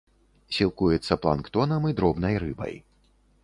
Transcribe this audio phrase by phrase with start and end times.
[0.59, 2.73] Сілкуецца планктонам і дробнай рыбай.